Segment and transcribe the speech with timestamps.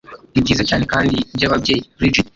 [0.31, 2.27] nibyiza cyane kandi byababyeyi brigid